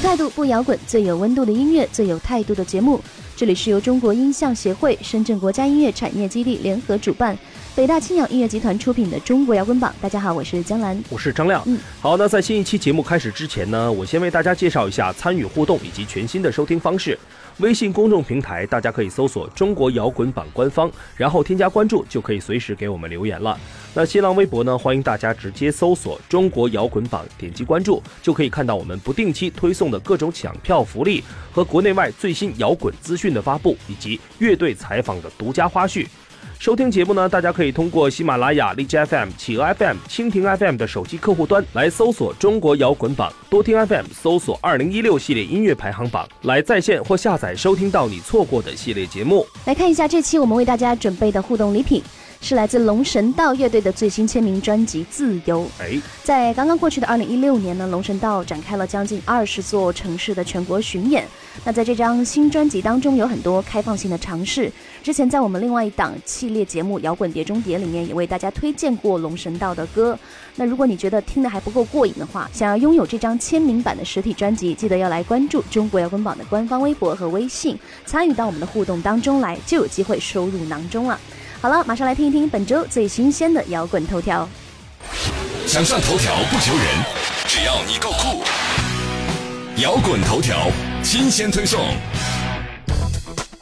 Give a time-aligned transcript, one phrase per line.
[0.00, 2.98] 无态度不摇滚，最有温度的音乐，最有态度的节目。
[3.36, 7.38] 这里是由中国音像协会、深圳国家音乐产业基地联合主办，
[7.74, 9.92] 北大青鸟音乐集团出品的《中国摇滚榜》。
[10.02, 11.62] 大家好，我是江兰，我是张亮。
[11.66, 17.18] 嗯，好，那在新一期节目开始之前呢，我先为大家介绍一下参与互动以及全新的收听方式。
[17.60, 23.58] 微信公众平台，大家可以搜索“中国摇滚榜”官方，然后添加关注，就可以随时给我们留言了。
[23.92, 36.06] 那新浪微博呢，欢迎大家直接搜索“中国摇滚榜”，点击关注，就可以看到我们不定期推送的各种抢票福利和国内外最新摇滚资讯的发布，以及乐队采访的独家花絮。
[36.60, 49.46] 收听节目呢，大家可以通过喜马拉雅、荔枝 FM、企鹅 FM、蜻蜓 FM 的手机客户端来搜索“中国摇滚榜”，多听 FM 搜索“二零一六系列音乐排行榜”来在线或下载收听到你错过的系列节目。
[49.64, 52.02] 来看一下这期我们为大家准备的互动礼品。
[52.40, 55.62] 是来自龙神道乐队的最新签名专辑《自由》。
[55.78, 61.26] 哎，在刚刚过去的二零一六年呢，龙神道展开了将近二十座城市的全国巡演。
[61.64, 64.72] 那在这张新专辑当中，有很多开放性的尝试。
[65.02, 70.18] 之前在我们另外一档系列节目《摇滚碟中碟》里面，也为大家推荐过龙神道的歌。
[70.56, 81.20] 那如果你觉得听的还不够过瘾的话，想要拥有这张签名版的实体专辑，记得要来关注中国摇滚榜的官方微博和微信，参与到我们的互动当中来，就有机会收入囊中了。
[81.62, 84.48] 好了，马上来听一听本周最新鲜的摇滚头条。
[85.66, 86.86] 想上头条不求人，
[87.46, 88.42] 只要你够酷。
[89.82, 90.68] 摇滚头条
[91.02, 91.78] 新鲜推送。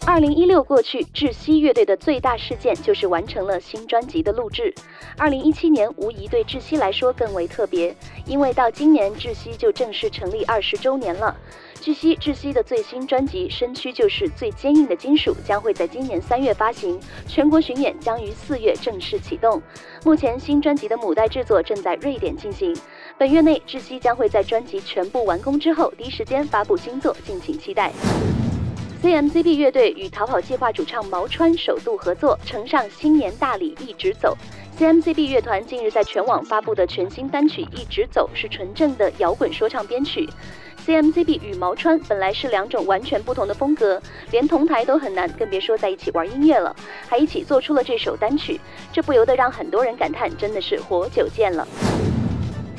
[0.06, 4.72] 二零一六过去，窒息乐队的最大事件就是完成了新专辑的录制。
[5.16, 7.92] 二零一七年无疑对窒息来说更为特别，
[8.26, 11.36] 因为到今年窒息就正式成立二十周年了。
[11.80, 19.62] 据悉，窒息的最新专辑《身躯就是最坚硬的金属》将会在今年三月发行，全国巡演将于四月正式启动。
[20.04, 22.76] 目前，新专辑的母带制作正在瑞典进行，
[23.16, 27.92] 本月内窒息将会在专辑全部完工之后第一时间发布新作，敬请期待。
[29.00, 34.36] CMCB 乐队与逃跑计划主唱毛川首度合作，呈上新年大礼一直走。
[34.78, 40.24] CMCB 乐团近日在全网发布的全新单曲《一直走》是纯正的摇滚说唱编曲。
[40.86, 44.00] CMCB 与毛川本来是两种完全不同的风格，
[44.30, 46.76] 连同台都很难，更别说在一起玩音乐了。
[47.08, 48.60] 还一起做出了这首单曲，
[48.92, 51.66] 这不由得让很多人感叹，真的是活久见了。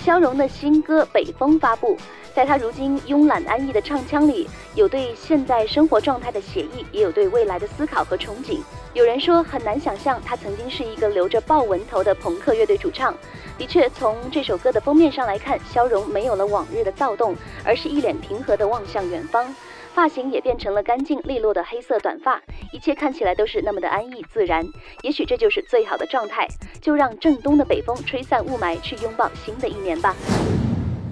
[0.10, 1.96] 肖荣的新歌《北风》发布。
[2.34, 8.58] 在他如今慵懒安逸的唱腔里，有对现在生活状态的写意，也有对未来的思考和憧憬。
[8.96, 13.14] 有人说很难想象他曾经是一个留着豹纹头的朋克乐队主唱。
[13.56, 19.54] 的确，从这首歌的封面上来看，肖荣没有了往日的躁动，而是一脸平和地望向远方，
[20.00, 24.66] 发型也变成了干净利落的黑色短发，一切看起来都是那么的安逸自然。
[25.02, 26.48] 也许这就是最好的状态，
[26.82, 30.16] 就让正东的北风吹散雾霾，去拥抱新的一年吧。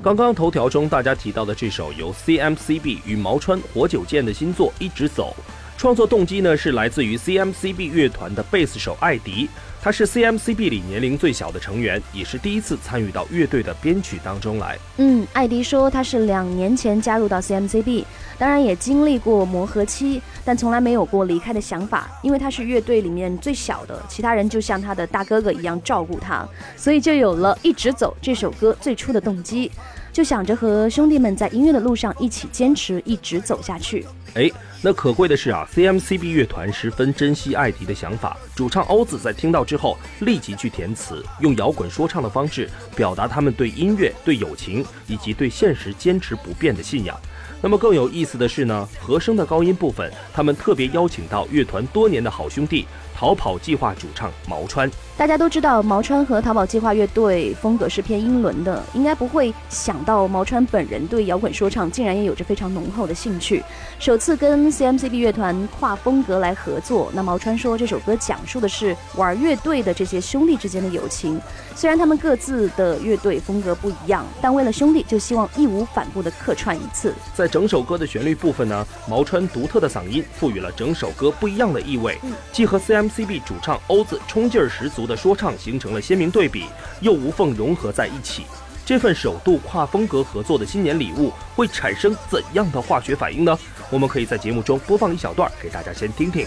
[0.01, 5.35] 刚刚头条中大家提到的这首由 CMCB 与毛川火久见的新作《一直走》，
[5.77, 9.47] 创作动机呢是来自于 CMCB 乐团的贝斯手艾迪，
[9.79, 14.75] 他是 CMCB 里年龄最小的成员，也是第一次参与到乐队的编曲当中来。
[14.97, 18.05] 嗯，艾迪说他是两年前加入到 CMCB，
[18.39, 26.43] 当然也经历过磨合期，但从来没有过离开的想法，因为他是乐队里面最小的，其他人就像他的大哥哥一样照顾他，
[26.75, 29.71] 所以就有了一直走这首歌最初的动机。
[30.17, 34.03] 就想着和兄弟们在音乐的路上一起坚持，一直走下去。
[34.33, 34.49] 哎，
[34.81, 38.35] 那可贵的是啊，CMCB 乐团十分珍惜艾迪的想法。
[38.55, 47.15] 主唱欧子在听到之后，立即去填词，用摇滚说唱的方式表达他们对音乐、对友情以及对现实坚持不变的信仰。
[47.61, 52.85] 那么更有意思的是呢，和声的高音部分，他们特别邀请到乐团多年的好兄弟。
[53.19, 54.87] 逃跑计划主唱毛川，
[55.17, 63.63] 大家都知道毛川和逃跑计划乐队风格是偏英伦的，应该不会想到毛川本人对摇滚说唱竟然也有着非常浓厚的兴趣。
[63.97, 71.41] 首次跟 CMCB 乐团跨风格来合作，那毛川说这首歌讲述的是玩乐队的这些兄弟之间的友情。
[71.77, 77.13] 虽然他们各自的乐队风格不一样，但为了兄弟，就希望义无反顾地客串一次。
[77.35, 82.17] 在整首歌的旋律部分呢，毛川独特的嗓音赋予了整首歌不一样的意味，
[82.51, 83.07] 既和 CM。
[83.07, 86.65] CB 主唱欧子冲劲儿十足的说唱形成了鲜明对比，
[86.99, 88.45] 又无缝融合在一起。
[88.83, 93.57] 这份首度跨风格合作的新年礼物会产生怎样的化学反应呢？
[93.91, 96.41] 我们可以在节目中播放一小段给大家先听听。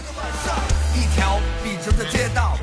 [0.93, 2.57] 一条笔直的街道，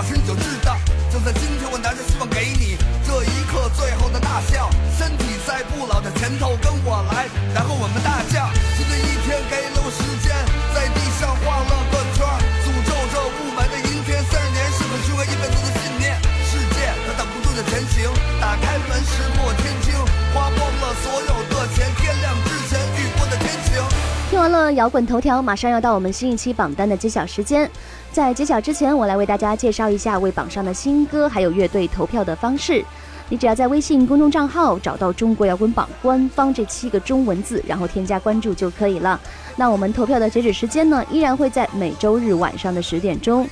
[0.00, 0.80] 好事你就知道，
[1.12, 2.72] 就在今天，我拿着希望给你
[3.04, 4.72] 这一刻最后的大笑。
[4.96, 8.48] 身体在不老的前头，跟我来，然后我们大叫。
[8.80, 10.32] 新的一天给了我时间，
[10.72, 12.24] 在地上画了个圈，
[12.64, 14.24] 诅咒这雾霾的阴天。
[14.24, 16.16] 三十年是很虚伪一辈子的信念，
[16.48, 18.08] 世界它挡不住的前行。
[18.40, 19.92] 打开门，石破天惊，
[20.32, 23.84] 花光了所有的钱，天亮之前雨过的天晴。
[24.32, 27.70] 听完了摇滚头条，马上要到我们新一期榜单的揭晓时间。
[28.12, 32.84] 在揭晓之前，我来为大家介绍一下为榜上的新歌还有乐队投票的方式。
[33.28, 39.18] 你只要在微信公众账号找到“中国摇滚榜”官方这七个中文字，然后添加关注就可以了。
[39.54, 43.48] 那我们投票的截止时间呢，依然会在每周日晚上的十点钟。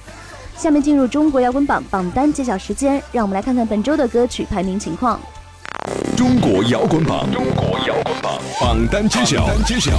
[0.56, 5.20] 下面进入中国摇滚榜榜单揭晓时间，让我们来看看本周的歌曲排名情况。
[6.16, 9.93] 中国摇滚榜，中国摇滚榜榜单揭晓，揭晓。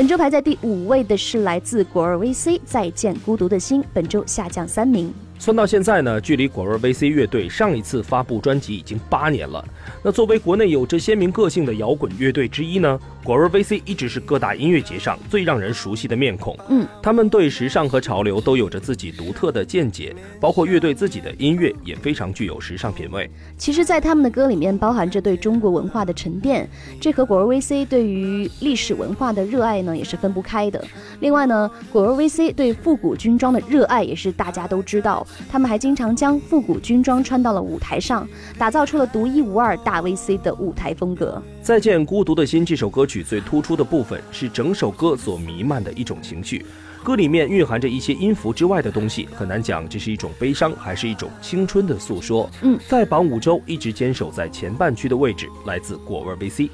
[0.00, 5.12] 本周排在第五位的是来自果儿 VC《再见孤独的心》，本周下降三名。
[5.38, 9.62] 算到现在呢，距离果儿 VC 乐队上一次发布专辑已经八年了。
[10.02, 16.56] 那作为国内有着鲜明个性的摇滚乐队之一呢，果儿 VC 一直是各大音乐节上最让人熟悉的面孔。
[16.68, 23.30] 嗯，他们对时尚和潮流都有着自己独特的见解，包括乐队自己的音乐也非常具有时尚品味。
[23.58, 26.68] 其实，在他们的歌里面包含着对中国文化的沉淀，
[27.00, 30.82] 这和果儿 VC 对于历史文化的热爱呢也是分不开的。
[31.20, 38.26] 另外呢，果儿 VC 对复古军装的热爱也是大家都知道，他们还经常将复古军装穿到了舞台上，
[38.58, 41.40] 打造出了独一无二大 VC 的舞台风格。
[41.62, 46.64] 《再见孤独的心》这首歌曲最突出的部分是整首歌所弥漫的一种情绪，
[47.02, 52.48] 歌里面蕴含着一些音符之外的东西，很难讲这是一种悲伤还是一种青春的诉说。
[52.62, 56.70] 嗯，在榜五周一直坚守在前半区的位置，来自果味 VC。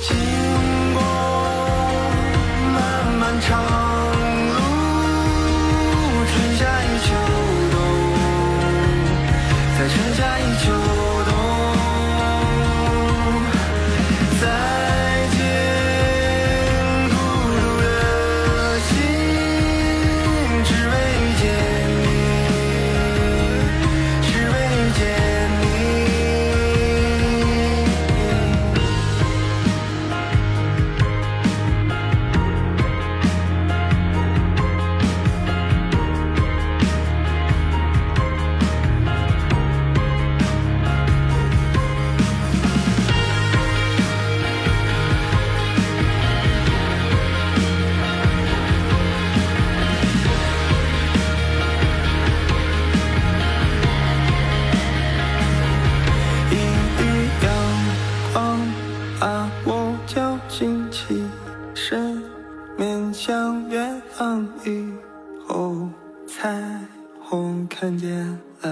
[0.00, 0.16] 经
[0.94, 1.02] 过
[2.72, 3.81] 漫漫长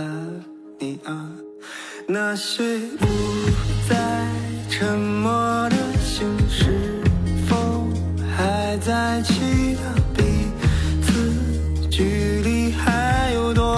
[0.00, 0.44] 了
[0.78, 1.28] 你啊，
[2.06, 3.06] 那些不
[3.88, 4.26] 再
[4.68, 5.32] 沉默
[5.68, 7.02] 的心，是
[7.46, 7.56] 否
[8.36, 9.78] 还在祈祷
[10.16, 10.22] 彼
[11.02, 11.88] 此？
[11.90, 13.76] 距离还有多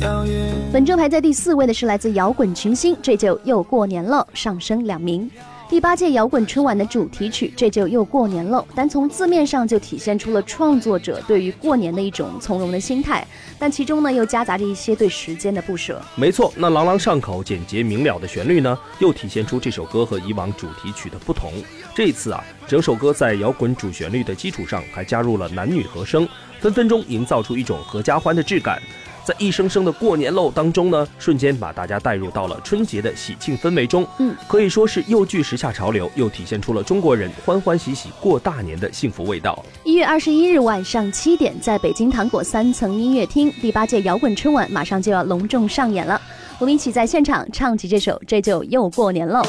[0.00, 0.54] 遥远？
[0.72, 5.30] 本周排在第四位的是来自摇滚群星《这就又过年了》，上升两名。
[5.72, 13.26] 第八届摇滚春晚的主题曲《这就又过年了》，单从字面上就体现出了创作者对于过年的一种从容的心态，
[13.58, 15.98] 但其中呢又夹杂着一些对时间的不舍。
[16.14, 21.50] 没错，那朗朗上口、简洁明了的旋律呢，又体现出这首歌和以往主题曲的不同。
[21.94, 26.28] 这一次啊，整首歌在摇滚主旋律的基础上，还加入了男女和声，
[26.60, 28.78] 分分钟营造出一种合家欢的质感。
[29.24, 34.06] 在一声声的过年喽当中呢，瞬间把大家带入到了春节的喜庆氛围中。
[34.18, 39.64] 嗯，可以说是又具时下潮流，又体现出了中国人欢欢喜喜过大年的幸福味道。
[39.84, 46.20] 一月二十一日晚上七点，在北京糖果三层音乐厅，第八届摇滚春晚马上就要隆重上演了。
[46.58, 49.40] 我们一起在现场唱起这首《这就又过年喽》。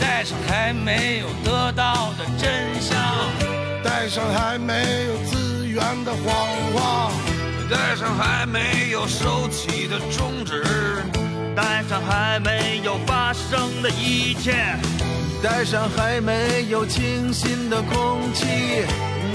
[0.00, 2.50] 带上还没有得到的真
[2.80, 2.98] 相，
[3.82, 4.74] 带上还没
[5.06, 7.12] 有资源的谎话，
[7.68, 10.62] 带上还没有收起的中指，
[11.54, 14.54] 带上还没有发生的一切，
[15.42, 18.46] 带上还没有清新的空气，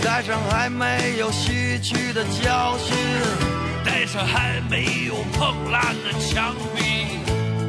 [0.02, 2.96] 带上还没有吸取的教训，
[3.84, 7.20] 带上还没有碰烂的墙壁，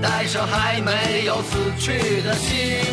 [0.01, 2.85] 带上还没有死去的心。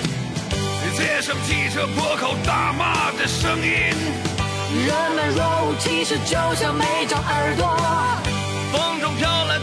[0.97, 4.38] 街上汽车破口大骂的声音。
[4.71, 7.75] 人们若无其事，就像没长耳朵。
[8.71, 9.57] 风中飘来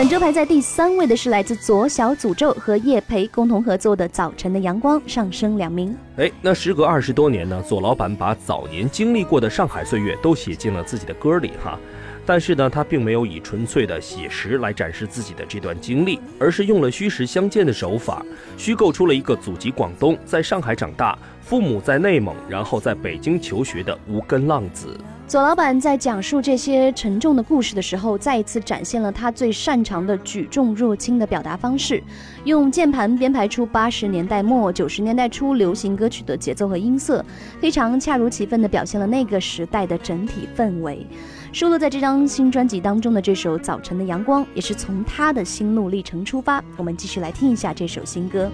[0.00, 5.94] 本周排在第三位的是来自左小诅咒和叶培共同合作的《早晨的阳光》，上升两名。
[6.16, 11.78] 哎，那时隔二十多年呢，左老板把早年经历过的上海岁月都写进了自己的歌里哈。
[12.24, 18.24] 但是呢，他并没有以纯粹的写实来展示自己的这段经历，而是用了虚实相间的手法，
[18.56, 24.96] 虚构出了一个祖籍广东，在上海长大，父母在内蒙，然后在北京求学的无根浪子。
[25.30, 32.02] 左老板在讲述这些沉重的故事的时候，再一次展现了他最擅长的举重若轻的表达方式，
[32.42, 37.24] 用键盘编排出八十年代末九十年代初流行歌曲的节奏和音色，
[37.60, 41.06] 非常恰如其分地表现了那个时代的整体氛围。
[41.52, 46.60] 收录在这张新专辑当中的这首《早晨的阳光》，也是从他的心路历程出发。
[46.76, 48.50] 我们继续来听一下这首新歌。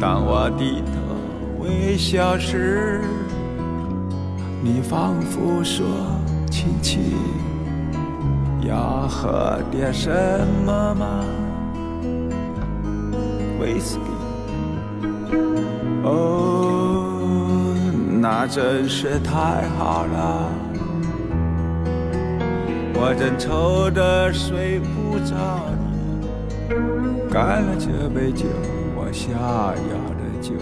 [0.00, 3.00] 当我低头微笑时，
[4.70, 5.86] 你仿佛说
[6.52, 7.00] ：“亲亲，
[8.60, 10.10] 要喝点什
[10.66, 11.24] 么吗？”
[13.58, 14.00] 威士忌。
[16.04, 17.74] 哦，
[18.20, 20.52] 那真是太好了。
[22.92, 25.34] 我正愁得睡不着
[25.78, 26.76] 呢，
[27.30, 28.44] 干了这杯酒，
[28.94, 30.52] 我想要的酒，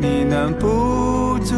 [0.00, 1.54] 你能不醉？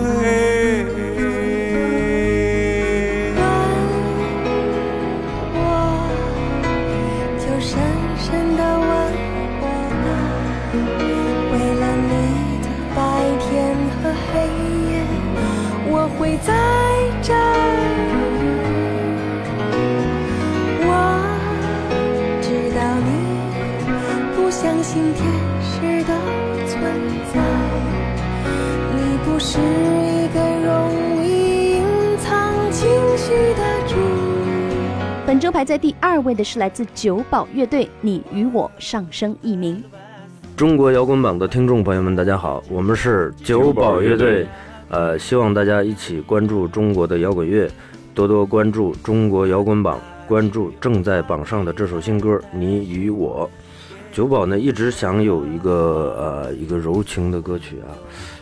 [24.57, 25.23] 相信天
[25.61, 26.15] 使的
[26.67, 26.81] 存
[27.31, 27.43] 在，
[28.95, 31.83] 你不是一个容易隐
[32.17, 33.97] 藏情绪的主。
[35.27, 39.85] 本周排在第二位的是来自九宝乐队，《你与我》上升一名。
[40.57, 44.47] 中国摇滚榜的听众朋友们，大家好，我们是九宝乐队，
[44.89, 47.71] 呃，希望大家一起关注中国的摇滚乐，
[48.15, 53.47] 多多关注中国摇滚榜，关注正在榜上的这首新歌《你与我》。
[54.16, 57.92] 九宝呢一直想有一个呃一个柔情的歌曲啊，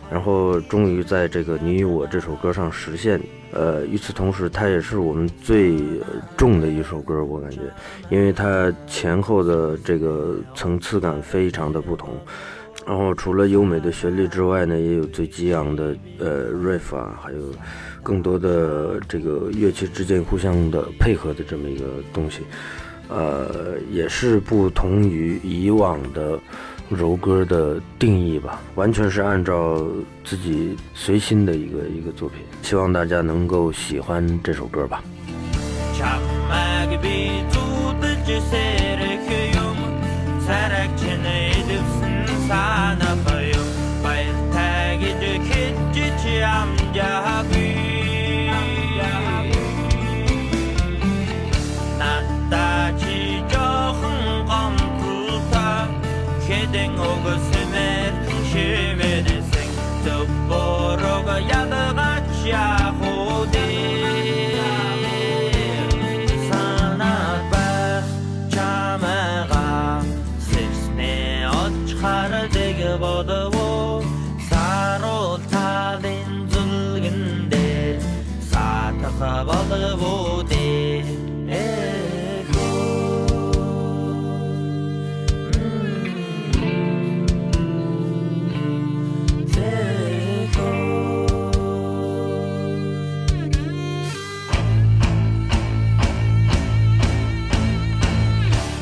[0.09, 3.19] 然后终于在这个《你与我》这首歌上实现。
[3.51, 5.77] 呃，与此同时，它也是我们最
[6.37, 7.59] 重的一首歌，我感觉，
[8.09, 12.07] 因为它前后的这个层次感非常的不同。
[12.87, 17.39] 然后除了优美的旋律之外呢，也有最激昂的呃 riff 啊，还有
[18.01, 22.43] 更多的这个乐器之间互相的配合的这么一个东西。
[23.09, 26.39] 呃，也是不同于以往的
[26.89, 29.85] 柔歌的定义吧，完全是按照
[30.23, 35.03] 自己随心的一个一个作品，希望大家能够喜欢这首歌吧。
[56.75, 58.11] 땡오고 스메
[58.51, 63.55] 실메네 생도 보러가 야다가 샤호데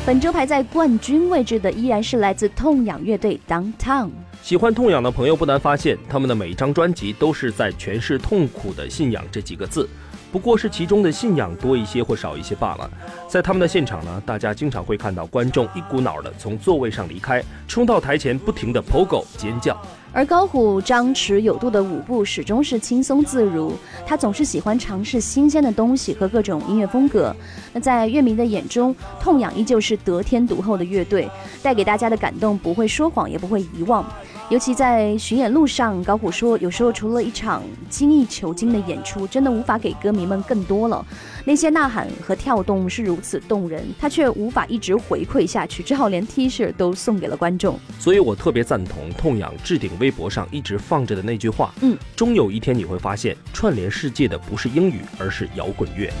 [0.06, 4.10] 本周排在冠军位置的依然是来自痛痒乐队 Downtown。
[4.42, 9.88] 喜欢痛痒的朋友不难发现，他们的每一张专辑都是在诠释痛苦的信仰这几个字。
[10.34, 12.90] 不过是其中的信仰多一些或少一些罢了。
[13.28, 19.80] 在他们的现场呢，大家经常会看到观众一股脑的从座位上离开，冲到台前，不停的 POGO 尖叫。
[20.12, 23.74] 而高虎张弛有度的舞步始终是轻松自如，
[24.04, 27.32] 他总是喜欢尝试新鲜的东西和各种音乐风格。
[27.72, 31.30] 那在乐迷的眼中，痛仰依旧是得天独厚的乐队，
[31.62, 34.04] 带给大家的感动不会说谎，也不会遗忘。
[34.50, 41.04] 尤其在巡演路上，高虎说，有时候除了一场精益求精的演出，真的无法给歌迷们更多了。
[41.46, 47.78] 那些呐喊和跳动是如此动人，他却无法一直回馈下去，只好连 T 恤都送给了观众。
[47.98, 56.12] 所以我特别赞同痛仰置顶微博上一直放着的那句话：嗯，终有一天你会发现，串联世界的不是英语，而是摇滚乐。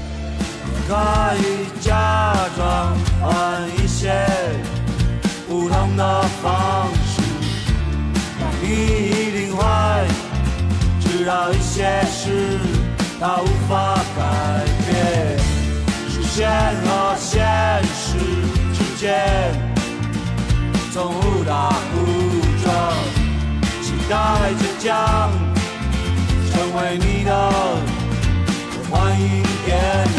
[0.88, 0.94] 可
[1.38, 4.10] 以假装换一些
[5.46, 7.03] 不同的方式，你
[8.66, 9.62] 你一定会
[11.00, 12.58] 知道一些事
[13.20, 14.20] 它无法改
[14.86, 15.38] 变。
[16.08, 17.44] 视线和现
[17.94, 18.16] 实
[18.72, 19.04] 之间
[20.90, 21.96] 从误打误
[22.62, 22.66] 撞，
[23.82, 24.12] 期待
[24.58, 24.88] 着将
[26.50, 27.30] 成为你的，
[28.90, 29.24] 欢迎
[29.66, 29.70] 点
[30.08, 30.14] 你。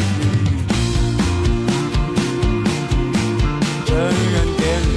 [3.85, 4.94] 真人典礼，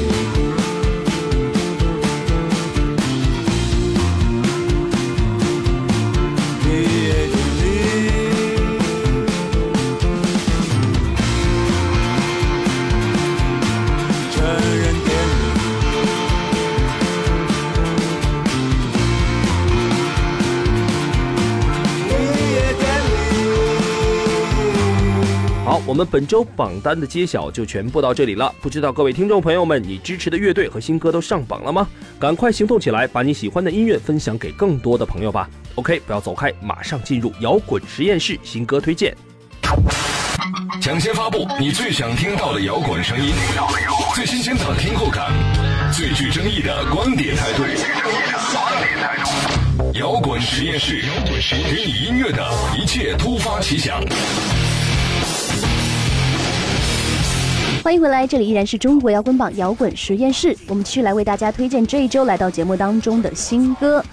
[25.99, 28.55] 们本周榜单的揭晓就全部到这里了。
[28.61, 31.89] 不知道各位听众朋友们，你支持的乐队和新歌都上榜了吗？
[32.21, 35.51] 赶快行动起来，把你喜欢的音乐分享给更多的朋友吧。
[35.75, 39.13] OK，不要走开，马上进入摇滚实验室新歌推荐。
[40.81, 43.33] 抢先发布你最想听到的摇滚声音，
[44.15, 45.33] 最新鲜的听后感，
[45.93, 47.65] 最具争议的观点态度。
[49.95, 51.03] 摇滚实验室，
[51.51, 52.49] 给你音乐的
[52.81, 54.01] 一切突发奇想。
[57.89, 64.05] 欢迎回来，这里依然是中国摇滚榜摇滚实验室，我们继续来为大家推荐这一周来到节目当中的新歌。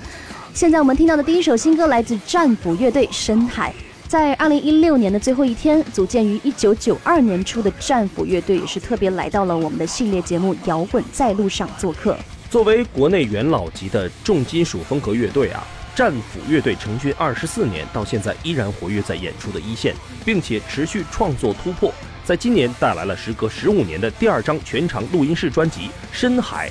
[0.53, 3.71] 现在我们听到的第一首新歌来自战斧乐队《深海》。
[4.07, 12.17] 在二零一六年的最后一天，组建于一九九二年初的战斧乐队也是特别来到了我们的系列节目《摇滚在路上》做客。
[12.49, 15.61] 作为国内元老级的重金属风格乐队啊，
[15.93, 21.93] 战斧乐队成军二十四年，到现在依然活跃在演出的一线，并且持续创作突破。
[22.25, 26.67] 在今年带来了时隔十五年的第二张全长录音室专辑《深海》，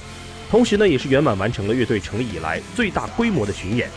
[0.50, 3.88] 同时呢，也是圆满完成了乐队成立以来最大规模的巡演，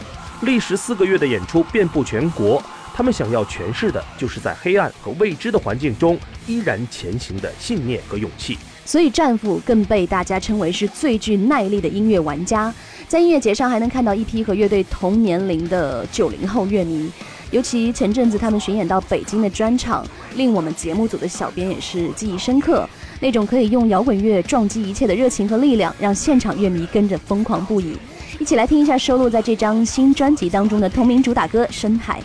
[0.44, 2.62] 历时四个月的演出遍布全国。
[2.94, 8.58] 他们想要诠释的就是在黑暗和未知的环境中依然前行的信念和勇气。
[8.86, 12.74] 所以战斧更被大家称为是最具耐力的音乐玩家。
[13.08, 17.12] 在音乐节上还能看到一批和乐队同年龄的九零后乐迷，
[17.52, 20.06] 尤其前阵子他们巡演到北京的专场，
[20.36, 22.88] 令我们节目组的小编也是记忆深刻。
[23.20, 27.98] 那种可以用摇滚乐撞击一切的热情和力量，让现场乐迷跟着疯狂不已。
[28.38, 32.20] 一起来听一下收录在这张新专辑当中的同名主打歌《深海》。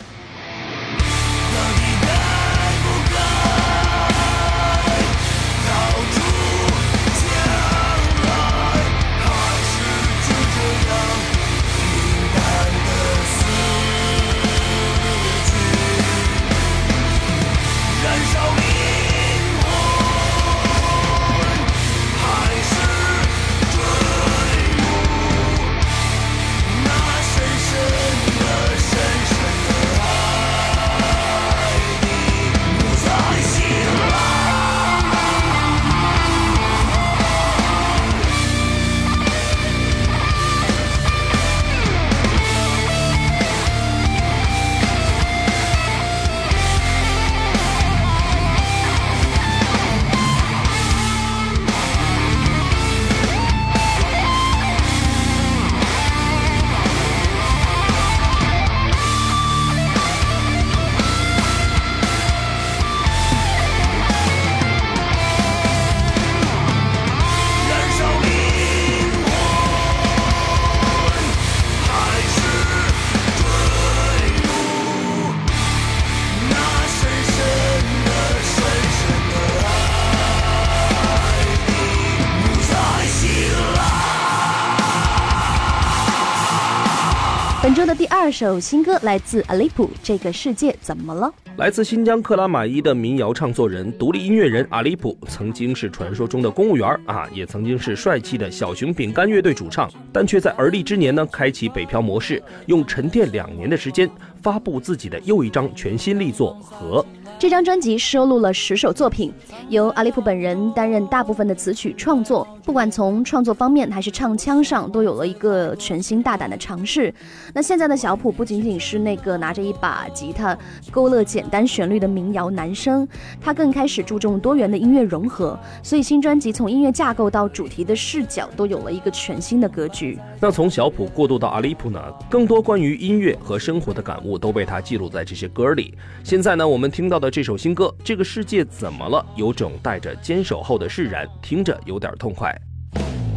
[88.22, 91.26] 二首新歌来自阿利普，《这个世界怎么了》。
[91.56, 104.08] 来自新疆克拉玛依的民谣唱作人、独立音乐人阿利普，曾经是传说中的公务员啊，也曾经是帅气的小熊饼干乐队主唱，但却在而立之年呢，开启北漂模式，用沉淀两年的时间，
[104.40, 107.02] 发布自己的又一张全新力作《和》。
[107.42, 109.32] 这张专辑收录了十首作品，
[109.68, 112.46] 由阿利普本人担任大部分的词曲创作。
[112.64, 117.12] 不管从创作方面还是唱腔上，都有了一个全新大胆的尝试。
[117.52, 120.56] 那现在的小普不仅仅是那个拿着一把吉他
[120.92, 123.08] 勾勒简单旋律的民谣男生，
[123.40, 125.58] 他更开始注重多元的音乐融合。
[125.82, 130.16] 所以新专辑从音乐架构到主题的视角都有了一个全新的格局。
[130.38, 132.00] 那从小普过渡到阿利普呢，
[132.30, 135.92] 更多关于音乐和生活的感悟都被他记录在这些歌里。
[136.22, 137.31] 现在呢，我们听到的。
[137.32, 142.54] 这首新歌《这个世界怎么了》，有种带着坚守后的释然，听着有点痛快。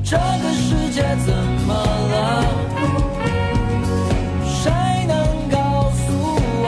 [0.03, 1.33] 这个世界怎
[1.65, 2.43] 么了？
[4.43, 4.69] 谁
[5.07, 5.15] 能
[5.49, 6.11] 告诉
[6.61, 6.67] 我？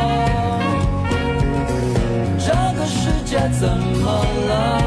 [2.39, 2.47] 这
[2.79, 4.07] 个世界怎么
[4.47, 4.79] 了？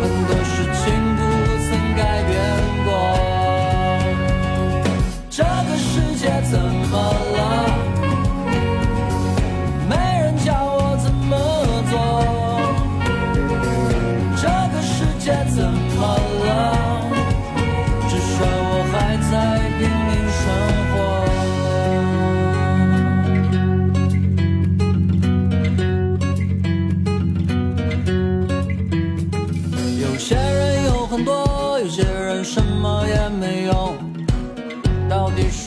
[0.00, 1.20] 很多事情不
[1.66, 2.38] 曾改变
[2.84, 2.88] 过。
[5.28, 7.29] 这个世界怎么了？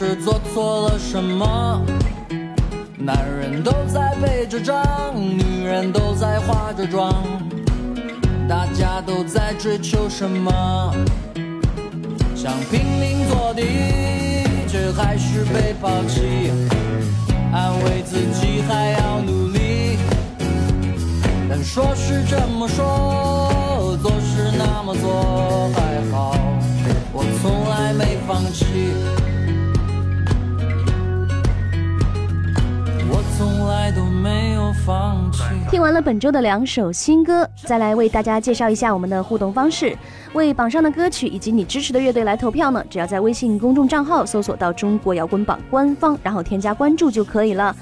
[0.06, 1.82] 是做错了什么？
[2.98, 7.24] 男人都在背着账，女人都在化着妆，
[8.46, 10.94] 大家都在追求什么？
[12.36, 13.64] 想拼命做题，
[14.68, 16.52] 却还是被抛弃。
[17.54, 19.98] 安慰自己还要努力，
[21.50, 26.36] 但说是这么说，做是那么做，还好
[27.14, 29.23] 我从来没放弃。
[35.70, 39.96] 听完了本周的两首新歌，再来为大家介绍一下我们的互动方式。
[40.34, 47.76] 为榜上的歌曲以及你支持的乐队来投票呢，只要在微信公众账号搜索到“中国摇滚榜”官方，然后添加关注就可以了。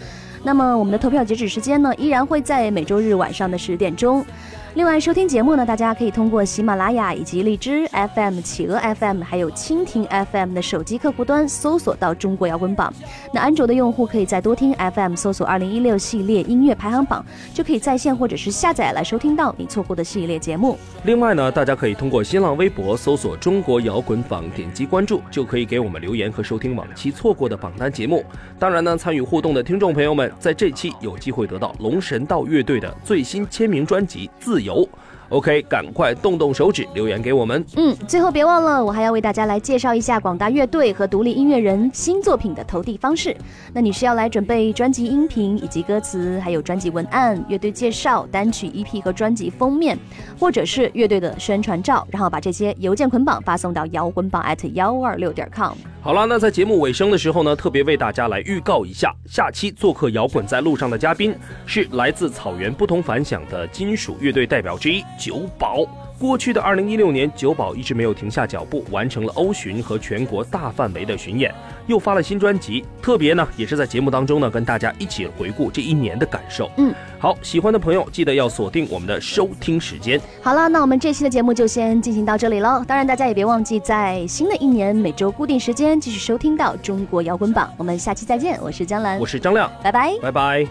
[0.44, 4.26] 那么我们的投票截止时间呢，依然会在每周日晚上的十点钟。
[4.74, 12.92] 另外，收听节目呢，大家可以通过喜马拉雅以及荔枝 FM、企鹅 FM，还有蜻蜓 FM 的手机客户端搜索到“中国摇滚榜”。
[13.34, 20.78] 那安卓的用户可以在多听 FM 搜索“二零一六系列音乐排行榜”，就可以在线或者是下载来收听到你错过的系列节目。
[21.04, 28.24] 另外呢，大家可以通过新浪微博搜索“中国摇滚榜”，点击关注，就可以给我们留言和收听往期错过的榜单节目。
[28.58, 34.60] 当然呢，参与互动的听众朋友们，在这期有机会得到龙神道乐队的最新签名专辑《自》。
[34.62, 34.88] 油
[35.30, 37.65] ，OK，赶快动动手指留言给我们。
[37.76, 43.36] 嗯，最后别忘了，我还要为大家来介绍一下广大乐队和独立音乐人新作品的投递方式。
[43.74, 49.97] 那你需要来准备专辑音频以及歌词，还有专辑文案、乐队介绍、单曲 EP 和专辑封面，
[50.39, 54.43] 或者是乐队的宣传照，然后把这些邮件捆绑发送到摇滚榜
[54.74, 55.74] 幺二六点 com。
[56.04, 61.36] 好了，那在节目尾声的时候呢，特别为大家来预告一下，下期做客摇滚在路上的嘉宾
[61.68, 65.86] 是来自草原不同凡响的金属乐队代表之一九宝。
[66.22, 71.52] 过去的二零一六年，九宝一直没有停下脚步，完成了欧巡和全国大范围的巡演，
[71.88, 72.86] 又发了新专辑。
[73.02, 76.70] 特别呢，也是在节目当中呢，跟大家一起回顾这一年的感受。
[76.78, 80.22] 嗯，好，喜欢的朋友记得要锁定我们的收听时间。
[80.44, 82.86] 好了，那我们这期的节目就先进行到这里喽。
[82.88, 87.74] 当然，大家也别忘记在新的一年每周固定时间继续收听到中国摇滚榜。
[87.78, 90.68] 我们下期再见，我是江兰，我是张亮，拜拜，拜拜。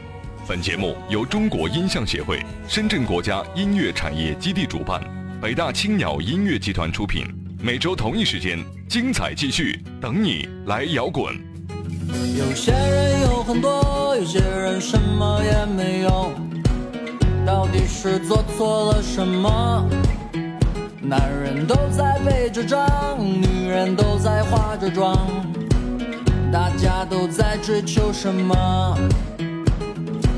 [0.47, 5.20] 本节目由中国音像协会、深圳国家音乐产业基地主办。
[5.40, 7.24] 北大青鸟音乐集团出品，
[7.62, 11.35] 每周同一时间，精彩继续，等你来摇滚。
[12.37, 16.31] 有些人有很多，有些人什么也没有，
[17.46, 19.88] 到底是做错了什么？
[21.00, 25.16] 男人都在背着账，女人都在化着妆，
[26.53, 28.98] 大家都在追求什么？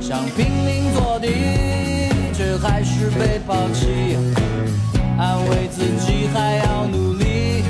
[0.01, 4.17] 想拼命做第一，却还是被抛弃。
[5.19, 7.65] 安慰自己还要努力，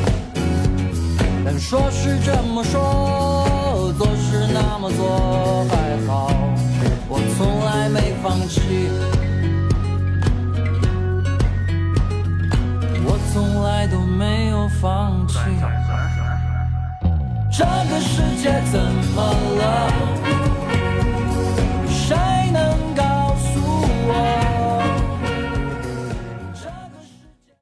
[1.44, 6.30] 但说是这么说，做是那么做，还好
[7.08, 8.60] 我从来没放弃，
[13.04, 15.38] 我从来都没有放弃。
[17.50, 18.80] 这个世界怎
[19.14, 19.22] 么
[19.58, 20.51] 了？